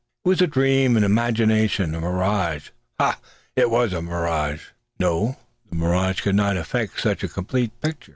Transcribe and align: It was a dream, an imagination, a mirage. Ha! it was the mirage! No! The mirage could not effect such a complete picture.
It 0.25 0.29
was 0.29 0.41
a 0.41 0.47
dream, 0.47 0.97
an 0.97 1.03
imagination, 1.03 1.93
a 1.93 1.99
mirage. 1.99 2.69
Ha! 2.99 3.19
it 3.55 3.69
was 3.69 3.91
the 3.91 4.01
mirage! 4.01 4.69
No! 4.97 5.37
The 5.69 5.75
mirage 5.75 6.21
could 6.21 6.33
not 6.33 6.57
effect 6.57 6.99
such 6.99 7.23
a 7.23 7.27
complete 7.27 7.71
picture. 7.81 8.09